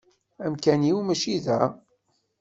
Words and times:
Amkan-iw 0.45 0.97
mačči 1.05 1.35
da. 1.45 1.59